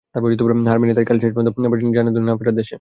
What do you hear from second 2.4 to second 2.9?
দেশে।